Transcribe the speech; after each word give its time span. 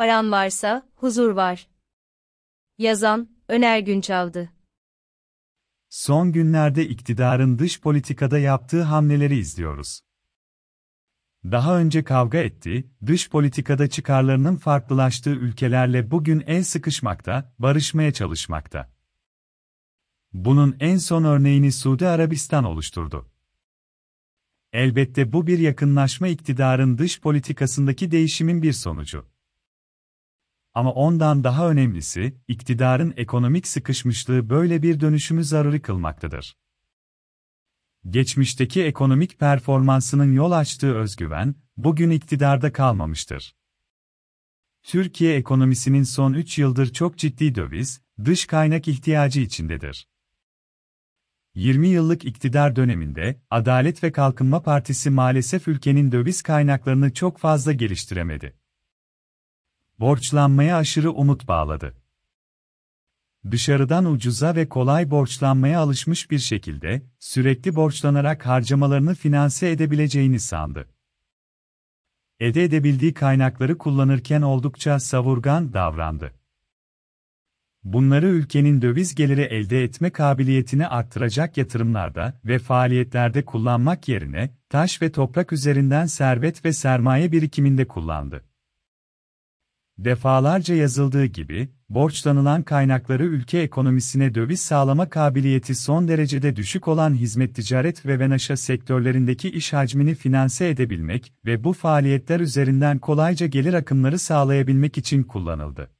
Paran 0.00 0.32
varsa, 0.32 0.88
huzur 0.96 1.30
var. 1.30 1.68
Yazan, 2.78 3.28
Öner 3.48 3.78
Günçavdı. 3.78 4.52
Son 5.88 6.32
günlerde 6.32 6.88
iktidarın 6.88 7.58
dış 7.58 7.80
politikada 7.80 8.38
yaptığı 8.38 8.82
hamleleri 8.82 9.38
izliyoruz. 9.38 10.00
Daha 11.44 11.78
önce 11.78 12.04
kavga 12.04 12.38
etti, 12.38 12.90
dış 13.06 13.30
politikada 13.30 13.88
çıkarlarının 13.88 14.56
farklılaştığı 14.56 15.30
ülkelerle 15.30 16.10
bugün 16.10 16.42
el 16.46 16.64
sıkışmakta, 16.64 17.54
barışmaya 17.58 18.12
çalışmakta. 18.12 18.92
Bunun 20.32 20.76
en 20.80 20.96
son 20.96 21.24
örneğini 21.24 21.72
Suudi 21.72 22.08
Arabistan 22.08 22.64
oluşturdu. 22.64 23.30
Elbette 24.72 25.32
bu 25.32 25.46
bir 25.46 25.58
yakınlaşma 25.58 26.28
iktidarın 26.28 26.98
dış 26.98 27.20
politikasındaki 27.20 28.10
değişimin 28.10 28.62
bir 28.62 28.72
sonucu. 28.72 29.29
Ama 30.74 30.92
ondan 30.92 31.44
daha 31.44 31.70
önemlisi, 31.70 32.36
iktidarın 32.48 33.14
ekonomik 33.16 33.66
sıkışmışlığı 33.66 34.50
böyle 34.50 34.82
bir 34.82 35.00
dönüşümü 35.00 35.44
zaruri 35.44 35.82
kılmaktadır. 35.82 36.56
Geçmişteki 38.10 38.84
ekonomik 38.84 39.38
performansının 39.38 40.32
yol 40.32 40.52
açtığı 40.52 40.94
özgüven, 40.94 41.54
bugün 41.76 42.10
iktidarda 42.10 42.72
kalmamıştır. 42.72 43.54
Türkiye 44.82 45.36
ekonomisinin 45.36 46.02
son 46.02 46.32
3 46.32 46.58
yıldır 46.58 46.92
çok 46.92 47.18
ciddi 47.18 47.54
döviz, 47.54 48.02
dış 48.24 48.46
kaynak 48.46 48.88
ihtiyacı 48.88 49.40
içindedir. 49.40 50.08
20 51.54 51.88
yıllık 51.88 52.24
iktidar 52.24 52.76
döneminde, 52.76 53.40
Adalet 53.50 54.04
ve 54.04 54.12
Kalkınma 54.12 54.62
Partisi 54.62 55.10
maalesef 55.10 55.68
ülkenin 55.68 56.12
döviz 56.12 56.42
kaynaklarını 56.42 57.12
çok 57.12 57.38
fazla 57.38 57.72
geliştiremedi. 57.72 58.56
Borçlanmaya 60.00 60.76
aşırı 60.76 61.10
umut 61.12 61.48
bağladı. 61.48 61.94
Dışarıdan 63.50 64.04
ucuza 64.04 64.56
ve 64.56 64.68
kolay 64.68 65.10
borçlanmaya 65.10 65.80
alışmış 65.80 66.30
bir 66.30 66.38
şekilde, 66.38 67.02
sürekli 67.18 67.74
borçlanarak 67.74 68.46
harcamalarını 68.46 69.14
finanse 69.14 69.70
edebileceğini 69.70 70.40
sandı. 70.40 70.88
Ede 72.40 72.64
edebildiği 72.64 73.14
kaynakları 73.14 73.78
kullanırken 73.78 74.42
oldukça 74.42 75.00
savurgan 75.00 75.72
davrandı. 75.72 76.32
Bunları 77.84 78.26
ülkenin 78.26 78.82
döviz 78.82 79.14
geliri 79.14 79.42
elde 79.42 79.84
etme 79.84 80.10
kabiliyetini 80.10 80.86
arttıracak 80.86 81.56
yatırımlarda 81.56 82.40
ve 82.44 82.58
faaliyetlerde 82.58 83.44
kullanmak 83.44 84.08
yerine, 84.08 84.50
taş 84.68 85.02
ve 85.02 85.12
toprak 85.12 85.52
üzerinden 85.52 86.06
servet 86.06 86.64
ve 86.64 86.72
sermaye 86.72 87.32
birikiminde 87.32 87.88
kullandı. 87.88 88.49
Defalarca 90.04 90.74
yazıldığı 90.74 91.24
gibi, 91.24 91.68
borçlanılan 91.88 92.62
kaynakları 92.62 93.24
ülke 93.24 93.58
ekonomisine 93.58 94.34
döviz 94.34 94.60
sağlama 94.60 95.10
kabiliyeti 95.10 95.74
son 95.74 96.08
derecede 96.08 96.56
düşük 96.56 96.88
olan 96.88 97.14
hizmet 97.14 97.54
ticaret 97.54 98.06
ve 98.06 98.18
venaşa 98.18 98.56
sektörlerindeki 98.56 99.50
iş 99.50 99.72
hacmini 99.72 100.14
finanse 100.14 100.68
edebilmek 100.68 101.32
ve 101.44 101.64
bu 101.64 101.72
faaliyetler 101.72 102.40
üzerinden 102.40 102.98
kolayca 102.98 103.46
gelir 103.46 103.74
akımları 103.74 104.18
sağlayabilmek 104.18 104.98
için 104.98 105.22
kullanıldı. 105.22 105.90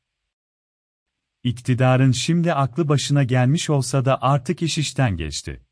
İktidarın 1.45 2.13
şimdi 2.13 2.53
aklı 2.53 2.89
başına 2.89 3.25
gelmiş 3.25 3.71
olsa 3.71 4.05
da 4.05 4.23
artık 4.23 4.63
iş 4.63 4.79
işten 4.79 5.17
geçti. 5.17 5.63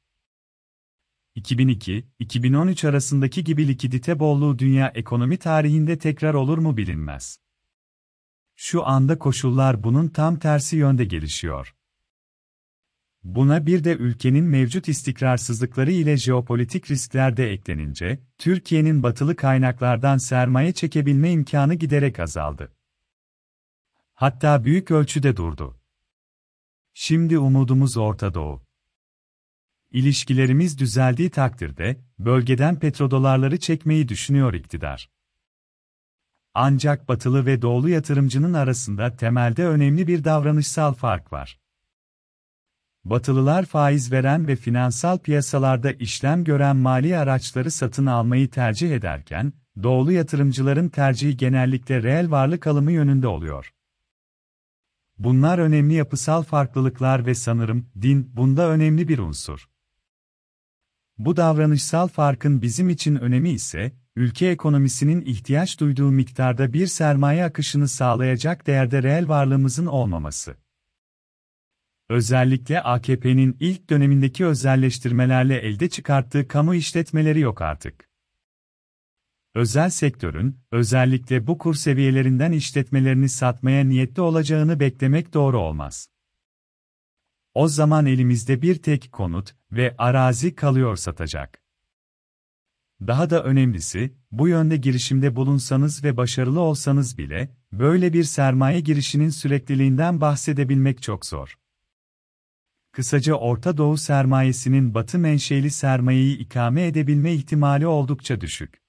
2002-2013 1.37 2.89
arasındaki 2.89 3.45
gibi 3.45 3.69
likidite 3.69 4.19
bolluğu 4.19 4.59
dünya 4.59 4.89
ekonomi 4.89 5.37
tarihinde 5.37 5.99
tekrar 5.99 6.35
olur 6.35 6.59
mu 6.59 6.77
bilinmez. 6.77 7.48
Şu 8.61 8.87
anda 8.87 9.19
koşullar 9.19 9.83
bunun 9.85 10.09
tam 10.09 10.39
tersi 10.39 10.77
yönde 10.77 11.05
gelişiyor. 11.05 11.75
Buna 13.23 13.67
bir 13.67 13.85
de 13.85 13.97
ülkenin 13.97 14.45
mevcut 14.45 14.89
istikrarsızlıkları 14.89 15.91
ile 15.91 16.17
jeopolitik 16.17 16.91
riskler 16.91 17.37
de 17.37 17.53
eklenince, 17.53 18.23
Türkiye'nin 18.39 19.03
batılı 19.03 19.37
kaynaklardan 19.37 20.19
sermaye 20.19 20.73
çekebilme 20.73 21.33
imkanı 21.33 21.75
giderek 21.75 22.21
azaldı. 22.21 22.77
Hatta 24.15 24.65
büyük 24.65 24.91
ölçüde 24.91 25.37
durdu. 25.37 25.81
Şimdi 26.95 27.39
umudumuz 27.39 27.97
Orta 27.97 28.35
Doğu. 28.35 28.63
İlişkilerimiz 29.91 30.79
düzeldiği 30.79 31.31
takdirde, 31.31 32.01
bölgeden 32.19 32.79
petrodolarları 32.79 33.59
çekmeyi 33.61 34.09
düşünüyor 34.09 34.55
iktidar. 34.55 35.18
Ancak 36.61 37.09
batılı 37.09 37.47
ve 37.47 37.63
doğulu 37.63 37.89
yatırımcının 37.89 38.53
arasında 38.53 39.17
temelde 39.17 39.67
önemli 39.67 40.07
bir 40.07 40.25
davranışsal 40.25 40.95
fark 40.95 41.33
var. 41.33 41.61
Batılılar 43.05 43.65
faiz 43.65 44.13
veren 44.13 44.49
ve 44.49 44.57
finansal 44.57 45.19
piyasalarda 45.19 45.93
işlem 45.93 46.45
gören 46.45 46.77
mali 46.77 47.19
araçları 47.19 47.71
satın 47.71 48.07
almayı 48.07 48.51
tercih 48.51 48.95
ederken, 48.95 49.53
doğulu 49.83 50.13
yatırımcıların 50.13 50.89
tercihi 50.89 51.37
genellikle 51.37 52.03
reel 52.03 52.31
varlık 52.31 52.67
alımı 52.67 52.93
yönünde 52.93 53.29
oluyor. 53.29 53.73
Bunlar 55.19 55.59
önemli 55.59 55.95
yapısal 55.95 56.43
farklılıklar 56.43 57.27
ve 57.27 57.35
sanırım 57.35 57.87
din 58.03 58.31
bunda 58.37 58.69
önemli 58.69 59.09
bir 59.09 59.19
unsur. 59.19 59.69
Bu 61.19 61.37
davranışsal 61.37 62.09
farkın 62.09 62.63
bizim 62.63 62.89
için 62.89 63.17
önemi 63.17 63.51
ise 63.51 63.93
ülke 64.19 64.47
ekonomisinin 64.47 65.23
ihtiyaç 65.25 65.81
duyduğu 65.81 66.11
miktarda 66.11 66.73
bir 66.73 66.87
sermaye 66.87 67.45
akışını 67.45 67.89
sağlayacak 67.89 68.67
değerde 68.67 69.03
reel 69.03 69.29
varlığımızın 69.29 69.87
olmaması. 69.87 70.57
Özellikle 72.09 72.83
AKP'nin 72.83 73.57
ilk 73.61 73.91
dönemindeki 73.91 74.47
özelleştirmelerle 74.47 75.59
elde 75.59 75.89
çıkarttığı 75.89 76.49
kamu 76.49 76.75
işletmeleri 76.75 77.41
yok 77.41 77.63
artık. 77.63 78.09
Özel 79.55 79.91
sektörün, 79.91 80.61
özellikle 80.71 81.47
bu 81.47 81.59
kur 81.59 81.75
seviyelerinden 81.75 82.53
işletmelerini 82.53 83.29
satmaya 83.29 83.85
niyetli 83.85 84.23
olacağını 84.23 84.81
beklemek 84.81 85.35
doğru 85.35 85.59
olmaz. 85.59 86.09
O 87.55 87.69
zaman 87.69 88.07
elimizde 88.07 88.63
bir 88.63 88.83
tek 88.83 89.13
konut 89.13 89.55
ve 89.73 89.95
arazi 89.99 90.55
kalıyor 90.55 90.97
satacak. 90.97 91.68
Daha 93.07 93.31
da 93.31 93.45
önemlisi, 93.45 94.15
bu 94.31 94.49
yönde 94.49 94.77
girişimde 94.77 95.37
bulunsanız 95.37 96.05
ve 96.05 96.17
başarılı 96.17 96.61
olsanız 96.61 97.19
bile, 97.19 97.57
böyle 97.73 98.13
bir 98.13 98.25
sermaye 98.25 98.81
girişinin 98.81 99.31
sürekliliğinden 99.31 100.21
bahsedebilmek 100.21 101.03
çok 101.03 101.27
zor. 101.27 101.59
Kısaca 102.93 103.35
Orta 103.35 103.77
Doğu 103.77 103.97
sermayesinin 103.97 104.95
batı 104.95 105.19
menşeli 105.19 105.71
sermayeyi 105.71 106.39
ikame 106.39 106.87
edebilme 106.87 107.35
ihtimali 107.35 107.87
oldukça 107.87 108.41
düşük. 108.41 108.83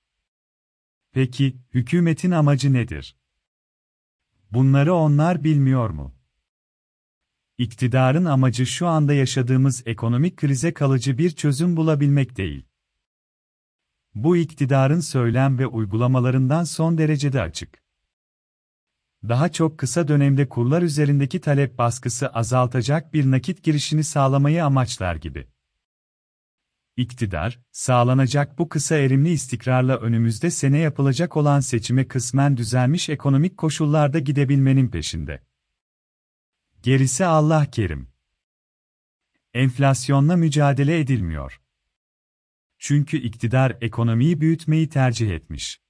Peki, 1.12 1.58
hükümetin 1.74 2.32
amacı 2.32 2.74
nedir? 2.74 3.18
Bunları 4.52 4.94
onlar 4.94 5.44
bilmiyor 5.44 5.90
mu? 5.90 6.16
İktidarın 7.58 8.26
amacı 8.26 8.66
şu 8.66 8.88
anda 8.88 9.14
yaşadığımız 9.14 9.84
ekonomik 9.86 10.38
krize 10.38 10.74
kalıcı 10.74 11.18
bir 11.18 11.30
çözüm 11.30 11.78
bulabilmek 11.78 12.38
değil. 12.38 12.69
Bu 14.16 14.38
iktidarın 14.38 15.00
söylem 15.00 15.60
ve 15.60 15.68
uygulamalarından 15.68 16.64
son 16.64 16.98
derecede 16.98 17.42
açık. 17.42 17.84
Daha 19.24 19.52
çok 19.52 19.78
kısa 19.78 20.08
dönemde 20.08 20.50
kurlar 20.50 20.82
üzerindeki 20.82 21.42
talep 21.42 21.78
baskısı 21.78 22.28
azaltacak 22.28 23.14
bir 23.14 23.32
nakit 23.32 23.64
girişini 23.64 24.04
sağlamayı 24.04 24.66
amaçlar 24.66 25.16
gibi. 25.16 25.48
İktidar, 26.98 27.60
sağlanacak 27.72 28.60
bu 28.60 28.70
kısa 28.70 28.96
erimli 28.96 29.30
istikrarla 29.30 29.98
önümüzde 29.98 30.52
sene 30.52 30.78
yapılacak 30.78 31.38
olan 31.38 31.60
seçime 31.60 32.08
kısmen 32.08 32.58
düzelmiş 32.58 33.10
ekonomik 33.10 33.58
koşullarda 33.58 34.20
gidebilmenin 34.20 34.90
peşinde. 34.90 35.44
Gerisi 36.84 37.26
Allah 37.26 37.66
kerim. 37.66 38.10
Enflasyonla 39.54 40.36
mücadele 40.36 41.00
edilmiyor. 41.00 41.62
Çünkü 42.80 43.18
iktidar 43.18 43.78
ekonomiyi 43.82 44.42
büyütmeyi 44.42 44.90
tercih 44.90 45.32
etmiş. 45.32 45.82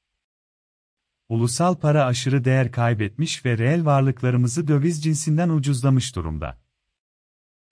Ulusal 1.30 1.75
para 1.75 2.06
aşırı 2.06 2.45
değer 2.45 2.71
kaybetmiş 2.71 3.45
ve 3.45 3.57
reel 3.57 3.86
varlıklarımızı 3.86 4.68
döviz 4.68 5.03
cinsinden 5.03 5.50
ucuzlamış 5.50 6.15
durumda. 6.15 6.62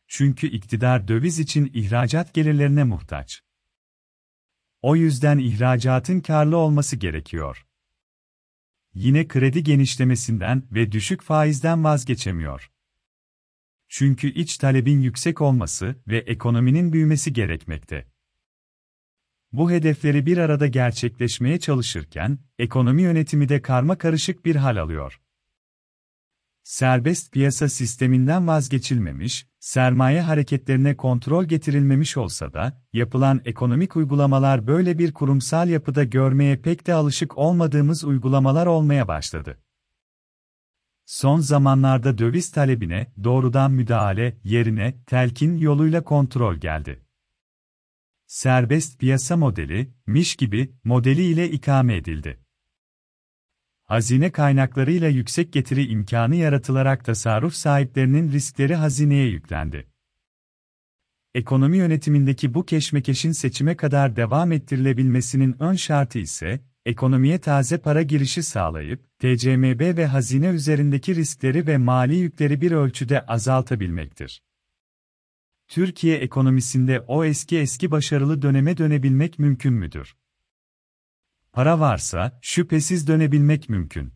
Çünkü 0.08 0.48
iktidar 0.48 1.08
döviz 1.08 1.40
için 1.40 1.72
ihracat 1.74 2.34
gelirlerine 2.34 2.84
muhtaç. 2.84 3.44
O 4.82 4.96
yüzden 4.96 5.38
ihracatın 5.38 6.20
karlı 6.20 6.58
olması 6.58 6.96
gerekiyor. 6.96 7.68
Yine 8.94 9.28
kredi 9.28 9.64
genişlemesinden 9.64 10.64
ve 10.72 10.92
düşük 10.92 11.22
faizden 11.22 11.84
vazgeçemiyor. 11.84 12.72
Çünkü 13.88 14.34
iç 14.34 14.58
talebin 14.58 15.02
yüksek 15.02 15.42
olması 15.42 15.96
ve 16.08 16.18
ekonominin 16.18 16.94
büyümesi 16.94 17.34
gerekmekte. 17.34 18.17
Bu 19.52 19.72
hedefleri 19.72 20.26
bir 20.26 20.38
arada 20.38 20.68
gerçekleşmeye 20.68 21.60
çalışırken, 21.60 22.40
ekonomi 22.60 23.02
yönetimi 23.02 23.50
de 23.50 23.62
karma 23.62 23.98
karışık 23.98 24.46
bir 24.46 24.56
hal 24.56 24.78
alıyor. 24.78 25.22
Serbest 26.64 27.32
piyasa 27.32 27.70
sisteminden 27.70 28.48
vazgeçilmemiş, 28.48 29.48
sermaye 29.60 30.22
hareketlerine 30.22 30.98
kontrol 30.98 31.46
getirilmemiş 31.46 32.18
olsa 32.18 32.54
da, 32.54 32.82
yapılan 32.94 33.42
ekonomik 33.46 33.96
uygulamalar 33.96 34.68
böyle 34.68 35.00
bir 35.00 35.14
kurumsal 35.14 35.70
yapıda 35.70 36.04
görmeye 36.04 36.58
pek 36.58 36.88
de 36.88 36.94
alışık 36.94 37.38
olmadığımız 37.38 38.04
uygulamalar 38.04 38.68
olmaya 38.68 39.08
başladı. 39.08 39.58
Son 41.06 41.40
zamanlarda 41.40 42.18
döviz 42.18 42.52
talebine 42.52 43.08
doğrudan 43.24 43.72
müdahale 43.72 44.38
yerine 44.44 44.96
telkin 45.06 45.58
yoluyla 45.58 46.04
kontrol 46.04 46.56
geldi. 46.56 47.07
Serbest 48.28 49.00
piyasa 49.00 49.38
modeli, 49.38 49.90
miş 50.08 50.36
gibi 50.36 50.72
modeli 50.84 51.24
ile 51.24 51.52
ikame 51.52 51.96
edildi. 51.96 52.40
Hazine 53.86 54.32
kaynaklarıyla 54.32 55.08
yüksek 55.08 55.54
getiri 55.54 55.86
imkanı 55.86 56.36
yaratılarak 56.36 57.06
tasarruf 57.06 57.54
sahiplerinin 57.54 58.32
riskleri 58.32 58.76
hazineye 58.76 59.28
yüklendi. 59.28 59.88
Ekonomi 61.34 61.78
yönetimindeki 61.78 62.54
bu 62.54 62.66
keşmekeşin 62.66 63.32
seçime 63.32 63.78
kadar 63.78 64.16
devam 64.16 64.52
ettirilebilmesinin 64.52 65.56
ön 65.60 65.76
şartı 65.76 66.20
ise, 66.20 66.60
ekonomiye 66.86 67.40
taze 67.40 67.78
para 67.78 68.02
girişi 68.02 68.44
sağlayıp, 68.44 69.20
TCMB 69.20 69.98
ve 69.98 70.06
hazine 70.06 70.48
üzerindeki 70.48 71.16
riskleri 71.16 71.68
ve 71.68 71.78
mali 71.78 72.16
yükleri 72.16 72.62
bir 72.62 72.72
ölçüde 72.72 73.26
azaltabilmektir. 73.26 74.42
Türkiye 75.68 76.18
ekonomisinde 76.18 77.00
o 77.00 77.26
eski 77.26 77.58
eski 77.58 77.92
başarılı 77.92 78.42
döneme 78.42 78.78
dönebilmek 78.78 79.40
mümkün 79.40 79.74
müdür? 79.74 80.16
Para 81.52 81.80
varsa, 81.80 82.40
şüphesiz 82.42 83.08
dönebilmek 83.08 83.70
mümkün. 83.70 84.14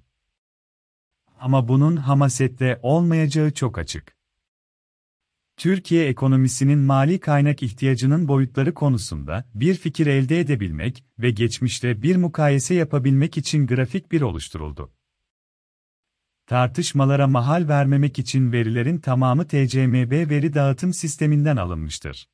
Ama 1.39 1.67
bunun 1.67 1.95
hamasette 1.95 2.79
olmayacağı 2.81 3.51
çok 3.51 3.77
açık. 3.77 4.15
Türkiye 5.57 6.07
ekonomisinin 6.07 6.79
mali 6.79 7.19
kaynak 7.19 7.63
ihtiyacının 7.63 8.27
boyutları 8.27 8.73
konusunda 8.73 9.49
bir 9.53 9.75
fikir 9.75 10.07
elde 10.07 10.39
edebilmek 10.39 11.05
ve 11.19 11.31
geçmişte 11.31 12.01
bir 12.01 12.15
mukayese 12.15 12.73
yapabilmek 12.75 13.37
için 13.37 13.67
grafik 13.67 14.11
bir 14.11 14.21
oluşturuldu. 14.21 14.93
Tartışmalara 16.51 17.27
mahal 17.27 17.67
vermemek 17.67 18.19
için 18.19 18.51
verilerin 18.51 18.97
tamamı 18.97 19.47
TCMB 19.47 20.29
veri 20.29 20.53
dağıtım 20.53 20.93
sisteminden 20.93 21.57
alınmıştır. 21.57 22.29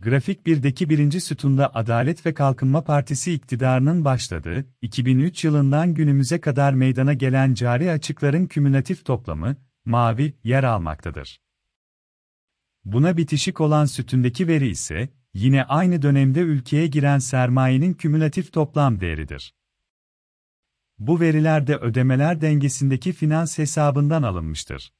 Grafik 0.00 0.46
1'deki 0.46 0.90
birinci 0.90 1.20
sütunda 1.20 1.74
Adalet 1.74 2.26
ve 2.26 2.34
Kalkınma 2.34 2.84
Partisi 2.84 3.32
iktidarının 3.32 4.04
başladığı, 4.04 4.66
2003 4.82 5.44
yılından 5.44 5.94
günümüze 5.94 6.40
kadar 6.40 6.72
meydana 6.72 7.12
gelen 7.12 7.54
cari 7.54 7.90
açıkların 7.90 8.46
kümülatif 8.46 9.04
toplamı, 9.04 9.56
mavi, 9.84 10.34
yer 10.44 10.64
almaktadır. 10.64 11.40
Buna 12.84 13.16
bitişik 13.16 13.60
olan 13.60 13.84
sütündeki 13.84 14.48
veri 14.48 14.68
ise, 14.68 15.08
yine 15.34 15.64
aynı 15.64 16.02
dönemde 16.02 16.40
ülkeye 16.40 16.86
giren 16.86 17.18
sermayenin 17.18 17.94
kümülatif 17.94 18.52
toplam 18.52 19.00
değeridir. 19.00 19.54
Bu 20.98 21.20
veriler 21.20 21.66
de 21.66 21.76
ödemeler 21.76 22.40
dengesindeki 22.40 23.12
finans 23.12 23.58
hesabından 23.58 24.22
alınmıştır. 24.22 24.92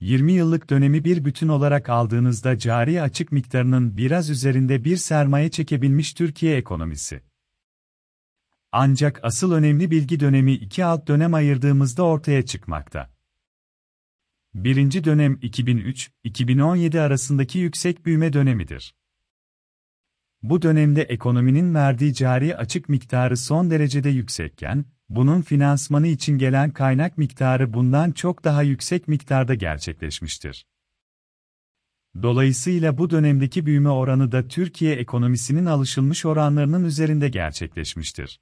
20 0.00 0.32
yıllık 0.32 0.70
dönemi 0.70 1.04
bir 1.04 1.24
bütün 1.24 1.48
olarak 1.48 1.88
aldığınızda 1.88 2.58
cari 2.58 3.02
açık 3.02 3.32
miktarının 3.32 3.96
biraz 3.96 4.30
üzerinde 4.30 4.84
bir 4.84 4.96
sermaye 4.96 5.50
çekebilmiş 5.50 6.14
Türkiye 6.14 6.56
ekonomisi. 6.56 7.22
Ancak 8.72 9.20
asıl 9.22 9.52
önemli 9.52 9.90
bilgi 9.90 10.20
dönemi 10.20 10.52
iki 10.52 10.84
alt 10.84 11.08
dönem 11.08 11.34
ayırdığımızda 11.34 12.02
ortaya 12.02 12.46
çıkmakta. 12.46 13.16
Birinci 14.54 15.04
dönem 15.04 15.34
2003-2017 15.34 17.00
arasındaki 17.00 17.58
yüksek 17.58 18.06
büyüme 18.06 18.32
dönemidir. 18.32 18.94
Bu 20.42 20.62
dönemde 20.62 21.02
ekonominin 21.02 21.74
verdiği 21.74 22.14
cari 22.14 22.56
açık 22.56 22.88
miktarı 22.88 23.36
son 23.36 23.70
derecede 23.70 24.08
yüksekken, 24.08 24.84
bunun 25.08 25.42
finansmanı 25.42 26.06
için 26.06 26.38
gelen 26.38 26.70
kaynak 26.70 27.18
miktarı 27.18 27.74
bundan 27.74 28.12
çok 28.12 28.44
daha 28.44 28.62
yüksek 28.62 29.08
miktarda 29.08 29.54
gerçekleşmiştir. 29.54 30.66
Dolayısıyla 32.22 32.98
bu 32.98 33.10
dönemdeki 33.10 33.66
büyüme 33.66 33.88
oranı 33.88 34.32
da 34.32 34.48
Türkiye 34.48 34.94
ekonomisinin 34.94 35.66
alışılmış 35.66 36.24
oranlarının 36.24 36.84
üzerinde 36.84 37.28
gerçekleşmiştir. 37.28 38.40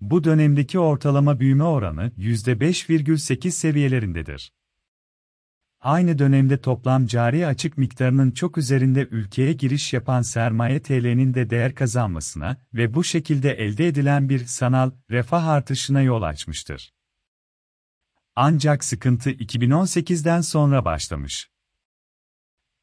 Bu 0.00 0.24
dönemdeki 0.24 0.78
ortalama 0.78 1.40
büyüme 1.40 1.64
oranı 1.64 2.12
%5,8 2.18 3.50
seviyelerindedir. 3.50 4.52
Aynı 5.80 6.18
dönemde 6.18 6.60
toplam 6.60 7.06
cari 7.06 7.46
açık 7.46 7.78
miktarının 7.78 8.30
çok 8.30 8.58
üzerinde 8.58 9.08
ülkeye 9.10 9.52
giriş 9.52 9.92
yapan 9.92 10.22
sermaye 10.22 10.82
TL'nin 10.82 11.34
de 11.34 11.50
değer 11.50 11.74
kazanmasına 11.74 12.56
ve 12.74 12.94
bu 12.94 13.04
şekilde 13.04 13.52
elde 13.52 13.88
edilen 13.88 14.28
bir 14.28 14.46
sanal 14.46 14.90
refah 15.10 15.46
artışına 15.46 16.02
yol 16.02 16.22
açmıştır. 16.22 16.92
Ancak 18.36 18.84
sıkıntı 18.84 19.30
2018'den 19.30 20.40
sonra 20.40 20.84
başlamış. 20.84 21.50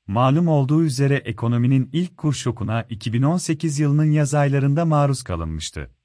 Malum 0.07 0.47
olduğu 0.47 0.83
üzere 0.83 1.15
ekonominin 1.15 1.89
ilk 1.93 2.17
kur 2.17 2.33
şokuna 2.33 2.83
2018 2.83 3.79
yılının 3.79 4.11
yaz 4.11 4.33
aylarında 4.33 4.85
maruz 4.85 5.23
kalınmıştı. 5.23 5.96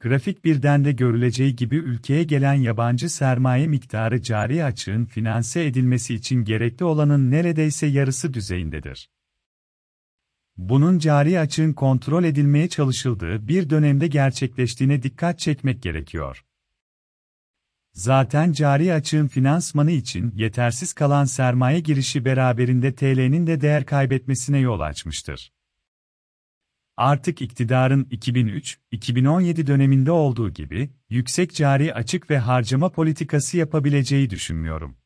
Grafik 0.00 0.44
birden 0.44 0.84
de 0.84 0.92
görüleceği 0.92 1.56
gibi 1.56 1.76
ülkeye 1.76 2.24
gelen 2.24 2.54
yabancı 2.54 3.10
sermaye 3.10 3.66
miktarı 3.66 4.22
cari 4.22 4.64
açığın 4.64 5.04
finanse 5.04 5.64
edilmesi 5.64 6.14
için 6.14 6.44
gerekli 6.44 6.84
olanın 6.84 7.30
neredeyse 7.30 7.86
yarısı 7.86 8.34
düzeyindedir. 8.34 9.10
Bunun 10.56 10.98
cari 10.98 11.40
açığın 11.40 11.72
kontrol 11.72 12.24
edilmeye 12.24 12.68
çalışıldığı 12.68 13.48
bir 13.48 13.70
dönemde 13.70 14.06
gerçekleştiğine 14.06 15.02
dikkat 15.02 15.38
çekmek 15.38 15.82
gerekiyor. 15.82 16.44
Zaten 17.92 18.52
cari 18.52 18.92
açığın 18.92 19.28
finansmanı 19.28 19.90
için 19.90 20.32
yetersiz 20.36 20.92
kalan 20.92 21.24
sermaye 21.24 21.80
girişi 21.80 22.24
beraberinde 22.24 22.94
TL'nin 22.94 23.46
de 23.46 23.60
değer 23.60 23.86
kaybetmesine 23.86 24.58
yol 24.58 24.80
açmıştır 24.80 25.52
artık 26.98 27.42
iktidarın 27.42 28.04
2003-2017 28.04 29.66
döneminde 29.66 30.12
olduğu 30.12 30.50
gibi 30.50 30.90
yüksek 31.10 31.54
cari 31.54 31.94
açık 31.94 32.30
ve 32.30 32.38
harcama 32.38 32.88
politikası 32.88 33.56
yapabileceği 33.56 34.30
düşünmüyorum. 34.30 34.96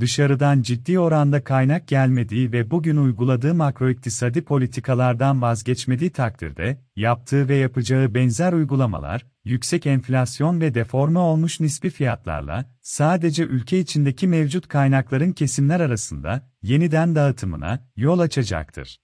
Dışarıdan 0.00 0.62
ciddi 0.62 0.98
oranda 0.98 1.44
kaynak 1.44 1.88
gelmediği 1.88 2.52
ve 2.52 2.70
bugün 2.70 2.96
uyguladığı 2.96 3.54
makroiktisadi 3.54 4.44
politikalardan 4.44 5.42
vazgeçmediği 5.42 6.10
takdirde, 6.10 6.80
yaptığı 6.96 7.48
ve 7.48 7.56
yapacağı 7.56 8.14
benzer 8.14 8.52
uygulamalar, 8.52 9.26
yüksek 9.44 9.86
enflasyon 9.86 10.60
ve 10.60 10.74
deforme 10.74 11.18
olmuş 11.18 11.60
nispi 11.60 11.90
fiyatlarla, 11.90 12.64
sadece 12.82 13.42
ülke 13.42 13.78
içindeki 13.78 14.28
mevcut 14.28 14.68
kaynakların 14.68 15.32
kesimler 15.32 15.80
arasında, 15.80 16.50
yeniden 16.62 17.14
dağıtımına, 17.14 17.88
yol 17.96 18.18
açacaktır. 18.18 19.03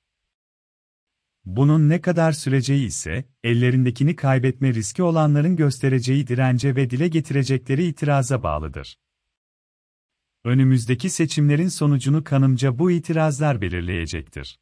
Bunun 1.45 1.89
ne 1.89 2.01
kadar 2.01 2.33
süreceği 2.33 2.87
ise, 2.87 3.25
ellerindekini 3.45 4.17
kaybetme 4.17 4.75
riski 4.75 5.03
olanların 5.03 5.57
göstereceği 5.57 6.27
dirence 6.27 6.77
ve 6.77 6.91
dile 6.91 7.09
getirecekleri 7.09 7.85
itiraza 7.85 8.43
bağlıdır. 8.43 8.97
Önümüzdeki 10.45 11.11
seçimlerin 11.11 11.69
sonucunu 11.69 12.25
kanımca 12.25 12.79
bu 12.79 12.91
itirazlar 12.91 13.61
belirleyecektir. 13.61 14.59